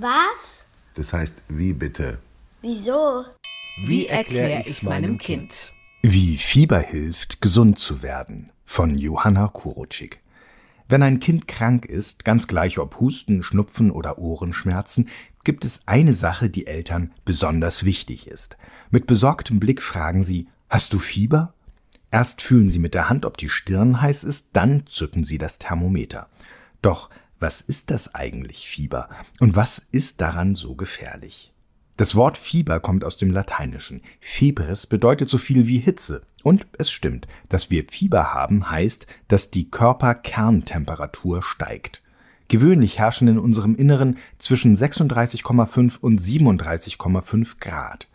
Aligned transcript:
Was? 0.00 0.64
Das 0.94 1.12
heißt, 1.12 1.42
wie 1.48 1.72
bitte? 1.72 2.18
Wieso? 2.60 3.24
Wie 3.86 4.06
erkläre 4.06 4.62
ich 4.64 4.82
meinem 4.84 5.18
Kind? 5.18 5.72
Wie 6.02 6.38
Fieber 6.38 6.78
hilft, 6.78 7.40
gesund 7.40 7.80
zu 7.80 8.02
werden 8.02 8.50
von 8.64 8.96
Johanna 8.96 9.48
Kurutschik. 9.48 10.20
Wenn 10.88 11.02
ein 11.02 11.18
Kind 11.18 11.48
krank 11.48 11.84
ist, 11.84 12.24
ganz 12.24 12.46
gleich 12.46 12.78
ob 12.78 13.00
Husten, 13.00 13.42
Schnupfen 13.42 13.90
oder 13.90 14.18
Ohrenschmerzen, 14.18 15.08
gibt 15.42 15.64
es 15.64 15.80
eine 15.86 16.14
Sache, 16.14 16.48
die 16.48 16.68
Eltern 16.68 17.12
besonders 17.24 17.84
wichtig 17.84 18.28
ist. 18.28 18.56
Mit 18.90 19.06
besorgtem 19.06 19.58
Blick 19.58 19.82
fragen 19.82 20.22
sie, 20.22 20.46
hast 20.70 20.92
du 20.92 21.00
Fieber? 21.00 21.54
Erst 22.12 22.40
fühlen 22.40 22.70
sie 22.70 22.78
mit 22.78 22.94
der 22.94 23.08
Hand, 23.08 23.24
ob 23.24 23.36
die 23.36 23.48
Stirn 23.48 24.00
heiß 24.00 24.22
ist, 24.22 24.50
dann 24.52 24.86
zücken 24.86 25.24
sie 25.24 25.38
das 25.38 25.58
Thermometer. 25.58 26.28
Doch 26.82 27.10
was 27.40 27.60
ist 27.60 27.90
das 27.90 28.14
eigentlich 28.14 28.68
Fieber 28.68 29.08
und 29.40 29.56
was 29.56 29.82
ist 29.92 30.20
daran 30.20 30.54
so 30.54 30.74
gefährlich? 30.74 31.52
Das 31.96 32.14
Wort 32.14 32.38
Fieber 32.38 32.78
kommt 32.78 33.02
aus 33.04 33.16
dem 33.16 33.32
Lateinischen. 33.32 34.02
Febris 34.20 34.86
bedeutet 34.86 35.28
so 35.28 35.36
viel 35.36 35.66
wie 35.66 35.78
Hitze. 35.78 36.22
Und 36.44 36.64
es 36.78 36.92
stimmt, 36.92 37.26
dass 37.48 37.70
wir 37.70 37.84
Fieber 37.90 38.32
haben, 38.32 38.70
heißt, 38.70 39.08
dass 39.26 39.50
die 39.50 39.68
Körperkerntemperatur 39.68 41.42
steigt. 41.42 42.00
Gewöhnlich 42.46 43.00
herrschen 43.00 43.26
in 43.26 43.38
unserem 43.38 43.74
Inneren 43.74 44.16
zwischen 44.38 44.76
36,5 44.76 45.98
und 45.98 46.20
37,5 46.20 47.56
Grad. 47.58 48.08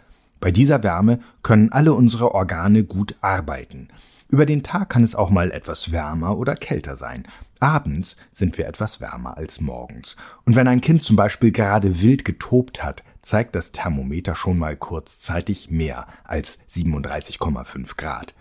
Bei 0.44 0.52
dieser 0.52 0.84
Wärme 0.84 1.20
können 1.42 1.72
alle 1.72 1.94
unsere 1.94 2.36
Organe 2.36 2.84
gut 2.84 3.16
arbeiten. 3.22 3.88
Über 4.28 4.46
den 4.46 4.62
Tag 4.62 4.90
kann 4.90 5.02
es 5.02 5.16
auch 5.16 5.30
mal 5.30 5.52
etwas 5.52 5.94
wärmer 5.94 6.38
oder 6.38 6.56
kälter 6.56 6.98
sein. 6.98 7.26
Abends 7.62 8.18
sind 8.34 8.58
wir 8.58 8.68
etwas 8.68 9.00
wärmer 9.00 9.38
als 9.38 9.62
morgens. 9.62 10.18
Und 10.44 10.58
wenn 10.58 10.68
ein 10.68 10.82
Kind 10.82 11.02
zum 11.02 11.16
Beispiel 11.16 11.54
gerade 11.54 12.02
wild 12.02 12.26
getobt 12.26 12.84
hat, 12.84 13.06
zeigt 13.22 13.56
das 13.56 13.72
Thermometer 13.72 14.36
schon 14.36 14.58
mal 14.58 14.76
kurzzeitig 14.76 15.72
mehr 15.72 16.08
als 16.26 16.60
37,5 16.68 17.96
Grad. 17.96 18.34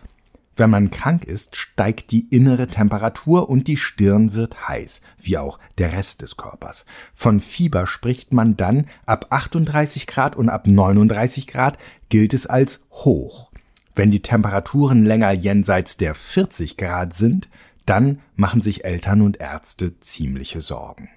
Wenn 0.55 0.70
man 0.70 0.91
krank 0.91 1.25
ist, 1.25 1.56
steigt 1.56 2.11
die 2.11 2.27
innere 2.28 2.69
Temperatur 2.69 3.48
und 3.48 3.69
die 3.69 3.78
Stirn 3.78 4.34
wird 4.34 4.69
heiß, 4.69 5.00
wie 5.19 5.39
auch 5.39 5.58
der 5.78 5.92
Rest 5.92 6.20
des 6.20 6.36
Körpers. 6.36 6.84
Von 7.14 7.41
Fieber 7.41 7.86
spricht 7.86 8.33
man 8.33 8.56
dann 8.56 8.86
ab 9.06 9.27
38 9.30 10.06
Grad 10.06 10.36
und 10.36 10.50
ab 10.50 10.67
39 10.67 11.47
Grad 11.47 11.78
gilt 12.11 12.34
es 12.34 12.47
als 12.47 12.84
hoch. 12.91 13.50
Wenn 13.95 14.11
die 14.11 14.23
Temperaturen 14.23 15.05
länger 15.05 15.33
jenseits 15.33 15.97
der 15.97 16.14
40 16.14 16.77
Grad 16.77 17.14
sind, 17.14 17.48
dann 17.86 18.20
machen 18.36 18.61
sich 18.61 18.84
Eltern 18.84 19.23
und 19.23 19.39
Ärzte 19.39 19.98
ziemliche 20.00 20.61
Sorgen. 20.61 21.08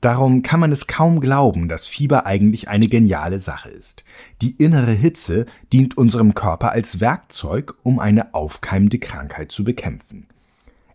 Darum 0.00 0.42
kann 0.42 0.60
man 0.60 0.72
es 0.72 0.86
kaum 0.86 1.20
glauben, 1.20 1.68
dass 1.68 1.86
Fieber 1.86 2.24
eigentlich 2.24 2.68
eine 2.68 2.88
geniale 2.88 3.38
Sache 3.38 3.68
ist. 3.68 4.02
Die 4.40 4.52
innere 4.52 4.92
Hitze 4.92 5.44
dient 5.72 5.98
unserem 5.98 6.34
Körper 6.34 6.72
als 6.72 7.00
Werkzeug, 7.00 7.74
um 7.82 7.98
eine 7.98 8.32
aufkeimende 8.34 8.98
Krankheit 8.98 9.52
zu 9.52 9.62
bekämpfen. 9.62 10.26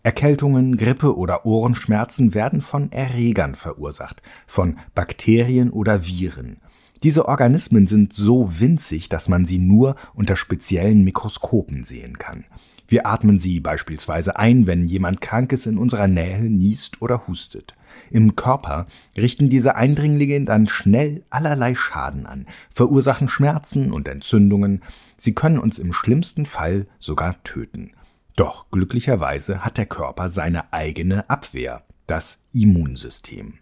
Erkältungen, 0.02 0.78
Grippe 0.78 1.18
oder 1.18 1.46
Ohrenschmerzen 1.46 2.34
werden 2.34 2.62
von 2.62 2.92
Erregern 2.92 3.56
verursacht, 3.56 4.22
von 4.48 4.80
Bakterien 4.96 5.70
oder 5.70 6.06
Viren. 6.06 6.58
Diese 7.04 7.28
Organismen 7.28 7.86
sind 7.86 8.14
so 8.14 8.60
winzig, 8.60 9.10
dass 9.10 9.30
man 9.30 9.46
sie 9.46 9.60
nur 9.60 9.96
unter 10.16 10.36
speziellen 10.36 11.04
Mikroskopen 11.04 11.84
sehen 11.84 12.18
kann. 12.18 12.46
Wir 12.88 13.06
atmen 13.06 13.38
sie 13.38 13.60
beispielsweise 13.60 14.38
ein, 14.38 14.66
wenn 14.68 14.88
jemand 14.88 15.22
Krankes 15.22 15.66
in 15.66 15.78
unserer 15.78 16.08
Nähe 16.08 16.42
niest 16.42 17.02
oder 17.02 17.28
hustet. 17.28 17.76
Im 18.12 18.36
Körper 18.36 18.88
richten 19.18 19.50
diese 19.50 19.76
Eindringlinge 19.76 20.46
dann 20.46 20.68
schnell 20.68 21.24
allerlei 21.30 21.76
Schaden 21.76 22.26
an, 22.26 22.46
verursachen 22.72 23.28
Schmerzen 23.28 23.92
und 23.92 24.08
Entzündungen, 24.08 24.84
sie 25.18 25.34
können 25.34 25.60
uns 25.60 25.80
im 25.80 25.94
schlimmsten 25.94 26.46
Fall 26.46 26.88
sogar 27.00 27.42
töten. 27.44 27.92
Doch 28.36 28.70
glücklicherweise 28.70 29.64
hat 29.64 29.78
der 29.78 29.86
Körper 29.86 30.30
seine 30.30 30.74
eigene 30.74 31.30
Abwehr, 31.30 31.84
das 32.08 32.40
Immunsystem. 32.54 33.60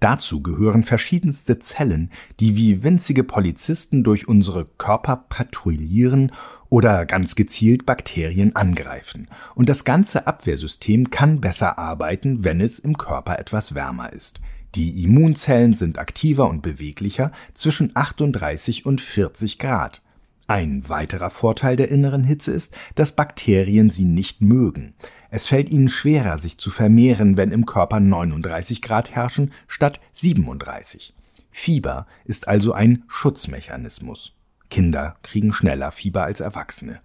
Dazu 0.00 0.42
gehören 0.42 0.84
verschiedenste 0.84 1.58
Zellen, 1.58 2.10
die 2.38 2.56
wie 2.56 2.84
winzige 2.84 3.24
Polizisten 3.24 4.04
durch 4.04 4.28
unsere 4.28 4.64
Körper 4.64 5.24
patrouillieren 5.28 6.30
oder 6.70 7.06
ganz 7.06 7.34
gezielt 7.34 7.86
Bakterien 7.86 8.54
angreifen. 8.56 9.28
Und 9.54 9.68
das 9.68 9.84
ganze 9.84 10.26
Abwehrsystem 10.26 11.10
kann 11.10 11.40
besser 11.40 11.78
arbeiten, 11.78 12.44
wenn 12.44 12.60
es 12.60 12.78
im 12.78 12.98
Körper 12.98 13.38
etwas 13.38 13.74
wärmer 13.74 14.12
ist. 14.12 14.40
Die 14.74 15.02
Immunzellen 15.02 15.72
sind 15.72 15.98
aktiver 15.98 16.48
und 16.48 16.60
beweglicher 16.60 17.32
zwischen 17.54 17.90
38 17.94 18.84
und 18.84 19.00
40 19.00 19.58
Grad. 19.58 20.02
Ein 20.46 20.88
weiterer 20.88 21.30
Vorteil 21.30 21.76
der 21.76 21.90
inneren 21.90 22.24
Hitze 22.24 22.52
ist, 22.52 22.74
dass 22.94 23.12
Bakterien 23.12 23.90
sie 23.90 24.04
nicht 24.04 24.40
mögen. 24.40 24.94
Es 25.30 25.46
fällt 25.46 25.68
ihnen 25.68 25.88
schwerer, 25.88 26.38
sich 26.38 26.58
zu 26.58 26.70
vermehren, 26.70 27.36
wenn 27.36 27.50
im 27.50 27.66
Körper 27.66 28.00
39 28.00 28.80
Grad 28.80 29.14
herrschen 29.14 29.52
statt 29.66 30.00
37. 30.12 31.14
Fieber 31.50 32.06
ist 32.24 32.48
also 32.48 32.72
ein 32.72 33.04
Schutzmechanismus. 33.08 34.37
Kinder 34.70 35.16
kriegen 35.22 35.52
schneller 35.52 35.92
Fieber 35.92 36.24
als 36.24 36.40
Erwachsene. 36.40 37.00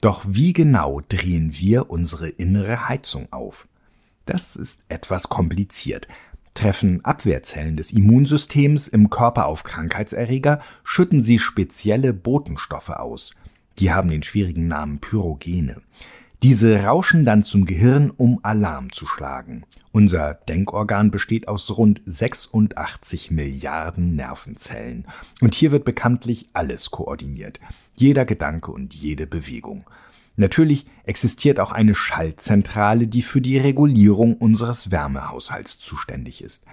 Doch 0.00 0.24
wie 0.26 0.52
genau 0.52 1.00
drehen 1.08 1.52
wir 1.52 1.90
unsere 1.90 2.28
innere 2.28 2.88
Heizung 2.88 3.32
auf? 3.32 3.66
Das 4.26 4.56
ist 4.56 4.80
etwas 4.88 5.28
kompliziert. 5.28 6.08
Treffen 6.54 7.04
Abwehrzellen 7.04 7.76
des 7.76 7.92
Immunsystems 7.92 8.88
im 8.88 9.10
Körper 9.10 9.46
auf 9.46 9.62
Krankheitserreger, 9.62 10.60
schütten 10.84 11.22
sie 11.22 11.38
spezielle 11.38 12.12
Botenstoffe 12.12 12.90
aus. 12.90 13.32
Die 13.78 13.92
haben 13.92 14.08
den 14.08 14.22
schwierigen 14.22 14.66
Namen 14.66 14.98
Pyrogene. 14.98 15.82
Diese 16.42 16.84
rauschen 16.84 17.24
dann 17.24 17.44
zum 17.44 17.64
Gehirn, 17.64 18.10
um 18.10 18.40
Alarm 18.42 18.92
zu 18.92 19.06
schlagen. 19.06 19.64
Unser 19.92 20.34
Denkorgan 20.34 21.10
besteht 21.10 21.48
aus 21.48 21.76
rund 21.78 22.02
86 22.04 23.30
Milliarden 23.30 24.14
Nervenzellen. 24.16 25.06
Und 25.40 25.54
hier 25.54 25.72
wird 25.72 25.84
bekanntlich 25.84 26.50
alles 26.52 26.90
koordiniert. 26.90 27.58
Jeder 27.94 28.26
Gedanke 28.26 28.70
und 28.70 28.94
jede 28.94 29.26
Bewegung. 29.26 29.88
Natürlich 30.36 30.84
existiert 31.04 31.58
auch 31.58 31.72
eine 31.72 31.94
Schaltzentrale, 31.94 33.06
die 33.06 33.22
für 33.22 33.40
die 33.40 33.56
Regulierung 33.56 34.36
unseres 34.36 34.90
Wärmehaushalts 34.90 35.78
zuständig 35.78 36.44
ist. 36.44 36.64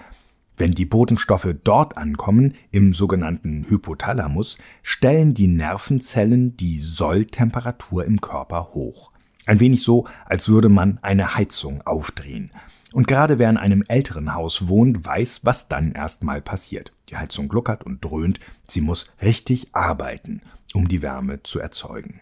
Wenn 0.57 0.71
die 0.71 0.85
Botenstoffe 0.85 1.55
dort 1.63 1.97
ankommen, 1.97 2.55
im 2.71 2.93
sogenannten 2.93 3.65
Hypothalamus, 3.69 4.57
stellen 4.83 5.33
die 5.33 5.47
Nervenzellen 5.47 6.57
die 6.57 6.79
Solltemperatur 6.79 8.03
im 8.03 8.19
Körper 8.19 8.71
hoch. 8.73 9.12
Ein 9.45 9.59
wenig 9.59 9.83
so, 9.83 10.07
als 10.25 10.47
würde 10.47 10.69
man 10.69 10.99
eine 11.01 11.35
Heizung 11.35 11.81
aufdrehen. 11.81 12.51
Und 12.93 13.07
gerade 13.07 13.39
wer 13.39 13.49
in 13.49 13.57
einem 13.57 13.83
älteren 13.87 14.35
Haus 14.35 14.67
wohnt, 14.67 15.05
weiß, 15.05 15.41
was 15.43 15.67
dann 15.67 15.93
erstmal 15.93 16.41
passiert. 16.41 16.93
Die 17.09 17.17
Heizung 17.17 17.49
gluckert 17.49 17.83
und 17.83 18.05
dröhnt, 18.05 18.39
sie 18.67 18.81
muss 18.81 19.11
richtig 19.21 19.67
arbeiten, 19.73 20.41
um 20.73 20.87
die 20.87 21.01
Wärme 21.01 21.41
zu 21.43 21.59
erzeugen. 21.59 22.21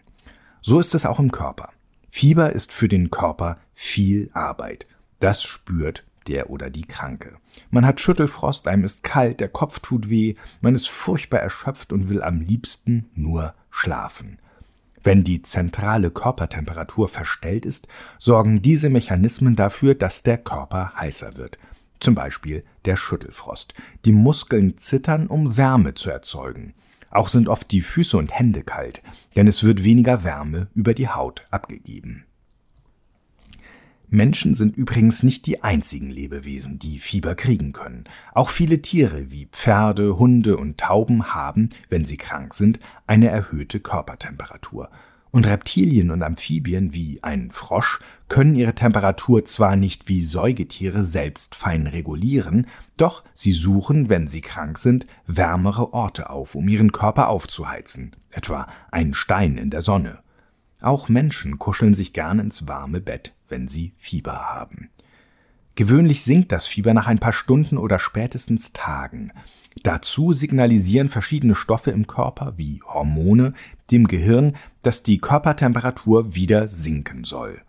So 0.62 0.80
ist 0.80 0.94
es 0.94 1.06
auch 1.06 1.18
im 1.18 1.30
Körper. 1.30 1.70
Fieber 2.10 2.52
ist 2.52 2.72
für 2.72 2.88
den 2.88 3.10
Körper 3.10 3.58
viel 3.74 4.30
Arbeit. 4.32 4.86
Das 5.20 5.42
spürt 5.42 6.04
der 6.26 6.50
oder 6.50 6.70
die 6.70 6.86
Kranke. 6.86 7.36
Man 7.70 7.86
hat 7.86 8.00
Schüttelfrost, 8.00 8.68
einem 8.68 8.84
ist 8.84 9.02
kalt, 9.02 9.40
der 9.40 9.48
Kopf 9.48 9.80
tut 9.80 10.08
weh, 10.08 10.36
man 10.60 10.74
ist 10.74 10.88
furchtbar 10.88 11.40
erschöpft 11.40 11.92
und 11.92 12.08
will 12.08 12.22
am 12.22 12.40
liebsten 12.40 13.10
nur 13.14 13.54
schlafen. 13.70 14.38
Wenn 15.02 15.24
die 15.24 15.42
zentrale 15.42 16.10
Körpertemperatur 16.10 17.08
verstellt 17.08 17.66
ist, 17.66 17.88
sorgen 18.18 18.62
diese 18.62 18.88
Mechanismen 18.88 19.56
dafür, 19.56 19.94
dass 19.94 20.22
der 20.22 20.38
Körper 20.38 20.92
heißer 20.96 21.36
wird. 21.36 21.58
Zum 21.98 22.14
Beispiel 22.14 22.64
der 22.84 22.96
Schüttelfrost. 22.96 23.74
Die 24.04 24.12
Muskeln 24.12 24.78
zittern, 24.78 25.26
um 25.26 25.56
Wärme 25.56 25.94
zu 25.94 26.10
erzeugen. 26.10 26.74
Auch 27.10 27.28
sind 27.28 27.48
oft 27.48 27.70
die 27.70 27.82
Füße 27.82 28.16
und 28.16 28.32
Hände 28.32 28.62
kalt, 28.62 29.02
denn 29.36 29.46
es 29.46 29.62
wird 29.62 29.84
weniger 29.84 30.24
Wärme 30.24 30.68
über 30.74 30.94
die 30.94 31.08
Haut 31.08 31.46
abgegeben. 31.50 32.24
Menschen 34.12 34.54
sind 34.54 34.76
übrigens 34.76 35.22
nicht 35.22 35.46
die 35.46 35.62
einzigen 35.62 36.10
Lebewesen, 36.10 36.78
die 36.78 36.98
Fieber 36.98 37.34
kriegen 37.34 37.72
können. 37.72 38.04
Auch 38.34 38.50
viele 38.50 38.82
Tiere 38.82 39.30
wie 39.30 39.46
Pferde, 39.46 40.18
Hunde 40.18 40.58
und 40.58 40.76
Tauben 40.76 41.32
haben, 41.32 41.70
wenn 41.88 42.04
sie 42.04 42.18
krank 42.18 42.52
sind, 42.52 42.78
eine 43.06 43.28
erhöhte 43.28 43.80
Körpertemperatur. 43.80 44.90
Und 45.30 45.46
Reptilien 45.46 46.10
und 46.10 46.22
Amphibien 46.22 46.92
wie 46.92 47.22
ein 47.22 47.50
Frosch 47.52 48.00
können 48.28 48.54
ihre 48.54 48.74
Temperatur 48.74 49.46
zwar 49.46 49.76
nicht 49.76 50.08
wie 50.08 50.20
Säugetiere 50.20 51.02
selbst 51.02 51.54
fein 51.54 51.86
regulieren, 51.86 52.66
doch 52.98 53.24
sie 53.32 53.52
suchen, 53.52 54.10
wenn 54.10 54.28
sie 54.28 54.42
krank 54.42 54.78
sind, 54.78 55.06
wärmere 55.26 55.94
Orte 55.94 56.28
auf, 56.28 56.54
um 56.54 56.68
ihren 56.68 56.92
Körper 56.92 57.30
aufzuheizen, 57.30 58.14
etwa 58.30 58.66
einen 58.90 59.14
Stein 59.14 59.56
in 59.56 59.70
der 59.70 59.80
Sonne. 59.80 60.18
Auch 60.82 61.08
Menschen 61.08 61.58
kuscheln 61.58 61.94
sich 61.94 62.12
gern 62.12 62.40
ins 62.40 62.66
warme 62.66 63.00
Bett, 63.00 63.34
wenn 63.48 63.68
sie 63.68 63.92
Fieber 63.98 64.50
haben. 64.50 64.90
Gewöhnlich 65.74 66.22
sinkt 66.22 66.52
das 66.52 66.66
Fieber 66.66 66.92
nach 66.92 67.06
ein 67.06 67.20
paar 67.20 67.32
Stunden 67.32 67.78
oder 67.78 67.98
spätestens 67.98 68.72
Tagen. 68.72 69.32
Dazu 69.84 70.32
signalisieren 70.32 71.08
verschiedene 71.08 71.54
Stoffe 71.54 71.92
im 71.92 72.06
Körper 72.06 72.54
wie 72.56 72.82
Hormone 72.84 73.54
dem 73.90 74.06
Gehirn, 74.06 74.56
dass 74.82 75.02
die 75.02 75.18
Körpertemperatur 75.18 76.34
wieder 76.34 76.68
sinken 76.68 77.24
soll. 77.24 77.62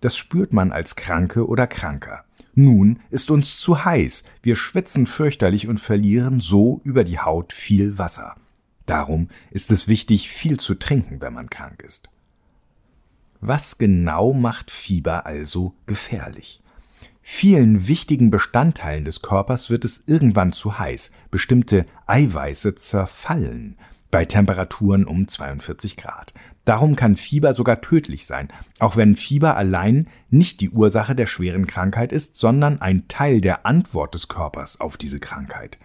Das 0.00 0.16
spürt 0.16 0.52
man 0.52 0.72
als 0.72 0.96
Kranke 0.96 1.46
oder 1.46 1.66
Kranker. 1.66 2.24
Nun 2.54 3.00
ist 3.10 3.30
uns 3.30 3.58
zu 3.58 3.84
heiß, 3.84 4.24
wir 4.42 4.56
schwitzen 4.56 5.06
fürchterlich 5.06 5.68
und 5.68 5.80
verlieren 5.80 6.40
so 6.40 6.80
über 6.82 7.04
die 7.04 7.18
Haut 7.18 7.52
viel 7.52 7.98
Wasser. 7.98 8.36
Darum 8.86 9.28
ist 9.50 9.70
es 9.70 9.86
wichtig, 9.86 10.28
viel 10.28 10.58
zu 10.58 10.74
trinken, 10.74 11.20
wenn 11.20 11.32
man 11.32 11.50
krank 11.50 11.82
ist. 11.82 12.08
Was 13.46 13.76
genau 13.76 14.32
macht 14.32 14.70
Fieber 14.70 15.26
also 15.26 15.74
gefährlich? 15.84 16.62
Vielen 17.20 17.86
wichtigen 17.86 18.30
Bestandteilen 18.30 19.04
des 19.04 19.20
Körpers 19.20 19.68
wird 19.68 19.84
es 19.84 20.02
irgendwann 20.06 20.54
zu 20.54 20.78
heiß. 20.78 21.12
Bestimmte 21.30 21.84
Eiweiße 22.06 22.74
zerfallen 22.74 23.76
bei 24.10 24.24
Temperaturen 24.24 25.04
um 25.04 25.28
42 25.28 25.98
Grad. 25.98 26.32
Darum 26.64 26.96
kann 26.96 27.16
Fieber 27.16 27.52
sogar 27.52 27.82
tödlich 27.82 28.24
sein, 28.24 28.48
auch 28.78 28.96
wenn 28.96 29.14
Fieber 29.14 29.58
allein 29.58 30.08
nicht 30.30 30.62
die 30.62 30.70
Ursache 30.70 31.14
der 31.14 31.26
schweren 31.26 31.66
Krankheit 31.66 32.12
ist, 32.12 32.36
sondern 32.36 32.80
ein 32.80 33.08
Teil 33.08 33.42
der 33.42 33.66
Antwort 33.66 34.14
des 34.14 34.28
Körpers 34.28 34.80
auf 34.80 34.96
diese 34.96 35.20
Krankheit. 35.20 35.76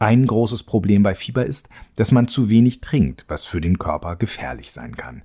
Ein 0.00 0.26
großes 0.26 0.64
Problem 0.64 1.04
bei 1.04 1.14
Fieber 1.14 1.46
ist, 1.46 1.68
dass 1.94 2.10
man 2.10 2.26
zu 2.26 2.50
wenig 2.50 2.80
trinkt, 2.80 3.24
was 3.28 3.44
für 3.44 3.60
den 3.60 3.78
Körper 3.78 4.16
gefährlich 4.16 4.72
sein 4.72 4.96
kann. 4.96 5.22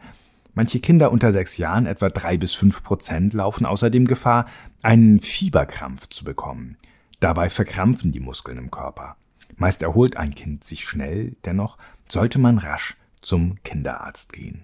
Manche 0.56 0.80
Kinder 0.80 1.12
unter 1.12 1.32
sechs 1.32 1.58
Jahren, 1.58 1.88
etwa 1.88 2.10
drei 2.10 2.38
bis 2.38 2.54
fünf 2.54 2.84
Prozent, 2.84 3.34
laufen 3.34 3.66
außerdem 3.66 4.06
Gefahr, 4.06 4.46
einen 4.84 5.20
Fieberkrampf 5.20 6.10
zu 6.10 6.24
bekommen. 6.24 6.78
Dabei 7.20 7.50
verkrampfen 7.50 8.12
die 8.12 8.20
Muskeln 8.20 8.58
im 8.58 8.70
Körper. 8.70 9.16
Meist 9.56 9.82
erholt 9.82 10.18
ein 10.18 10.36
Kind 10.36 10.64
sich 10.64 10.86
schnell, 10.86 11.36
dennoch 11.46 11.78
sollte 12.08 12.38
man 12.38 12.58
rasch 12.60 12.98
zum 13.22 13.58
Kinderarzt 13.64 14.34
gehen. 14.34 14.64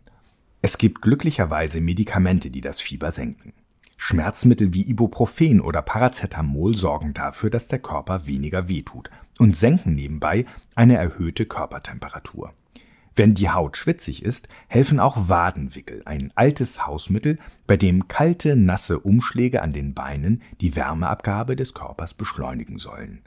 Es 0.62 0.78
gibt 0.78 1.02
glücklicherweise 1.02 1.82
Medikamente, 1.82 2.52
die 2.52 2.62
das 2.62 2.82
Fieber 2.82 3.12
senken. 3.12 3.54
Schmerzmittel 3.98 4.74
wie 4.74 4.88
Ibuprofen 4.88 5.60
oder 5.60 5.82
Paracetamol 5.82 6.76
sorgen 6.76 7.14
dafür, 7.14 7.50
dass 7.50 7.68
der 7.68 7.80
Körper 7.80 8.28
weniger 8.28 8.68
wehtut 8.68 9.10
und 9.40 9.56
senken 9.56 9.96
nebenbei 9.96 10.46
eine 10.76 10.98
erhöhte 10.98 11.46
Körpertemperatur. 11.46 12.54
Wenn 13.19 13.33
die 13.33 13.50
Haut 13.50 13.75
schwitzig 13.75 14.24
ist, 14.24 14.48
helfen 14.69 14.98
auch 14.98 15.27
Wadenwickel, 15.27 16.04
ein 16.06 16.31
altes 16.36 16.88
Hausmittel, 16.88 17.38
bei 17.68 17.75
dem 17.75 18.07
kalte, 18.07 18.56
nasse 18.56 18.98
Umschläge 18.98 19.62
an 19.62 19.74
den 19.74 19.94
Beinen 19.94 20.42
die 20.62 20.77
Wärmeabgabe 20.77 21.57
des 21.57 21.74
Körpers 21.74 22.13
beschleunigen 22.13 22.80
sollen. 22.80 23.19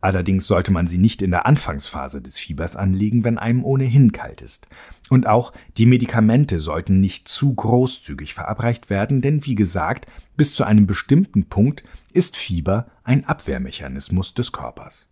Allerdings 0.00 0.48
sollte 0.48 0.72
man 0.72 0.88
sie 0.88 0.98
nicht 0.98 1.22
in 1.22 1.30
der 1.30 1.46
Anfangsphase 1.46 2.20
des 2.20 2.36
Fiebers 2.36 2.74
anlegen, 2.74 3.22
wenn 3.22 3.38
einem 3.38 3.62
ohnehin 3.62 4.10
kalt 4.10 4.40
ist. 4.40 4.66
Und 5.08 5.28
auch 5.28 5.52
die 5.76 5.86
Medikamente 5.86 6.58
sollten 6.58 6.98
nicht 6.98 7.28
zu 7.28 7.54
großzügig 7.54 8.34
verabreicht 8.34 8.90
werden, 8.90 9.20
denn 9.20 9.46
wie 9.46 9.54
gesagt, 9.54 10.08
bis 10.36 10.52
zu 10.52 10.64
einem 10.64 10.88
bestimmten 10.88 11.44
Punkt 11.44 11.84
ist 12.12 12.36
Fieber 12.36 12.88
ein 13.04 13.24
Abwehrmechanismus 13.24 14.34
des 14.34 14.50
Körpers. 14.50 15.08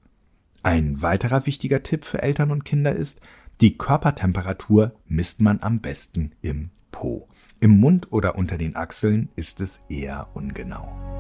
Ein 0.65 1.03
weiterer 1.03 1.47
wichtiger 1.47 1.83
Tipp 1.85 2.07
für 2.07 2.23
Eltern 2.23 2.51
und 2.51 2.65
Kinder 2.65 2.93
ist, 2.93 3.21
die 3.61 3.79
Körpertemperatur 3.79 4.95
misst 5.07 5.41
man 5.41 5.61
am 5.63 5.81
besten 5.81 6.33
im 6.43 6.71
Po. 6.91 7.29
Im 7.61 7.79
Mund 7.79 8.13
oder 8.13 8.37
unter 8.37 8.59
den 8.59 8.77
Achseln 8.77 9.29
ist 9.37 9.61
es 9.61 9.81
eher 9.89 10.29
ungenau. 10.35 11.14